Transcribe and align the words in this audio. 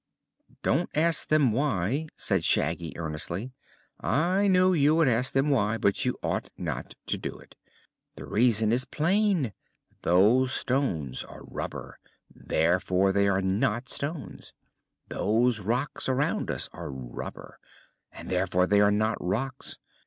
"Don't 0.63 0.89
ask 0.95 1.27
them 1.27 1.51
why," 1.51 2.07
said 2.17 2.43
Shaggy 2.43 2.91
earnestly. 2.97 3.51
"I 3.99 4.47
knew 4.47 4.73
you 4.73 4.95
would 4.95 5.07
ask 5.07 5.31
them 5.33 5.51
why, 5.51 5.77
but 5.77 6.05
you 6.05 6.17
ought 6.23 6.49
not 6.57 6.95
to 7.05 7.19
do 7.19 7.37
it. 7.37 7.55
The 8.15 8.25
reason 8.25 8.71
is 8.71 8.83
plain. 8.83 9.53
Those 10.01 10.53
stones 10.53 11.23
are 11.23 11.43
rubber; 11.43 11.99
therefore 12.33 13.11
they 13.11 13.27
are 13.27 13.43
not 13.43 13.89
stones. 13.89 14.53
Those 15.09 15.59
rocks 15.59 16.09
around 16.09 16.49
us 16.49 16.67
are 16.73 16.89
rubber, 16.89 17.59
and 18.11 18.27
therefore 18.27 18.65
they 18.65 18.81
are 18.81 18.89
not 18.89 19.17
rocks. 19.19 19.77